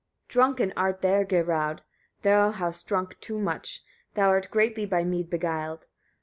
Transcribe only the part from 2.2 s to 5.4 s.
thou hast drunk too much, thou art greatly by mead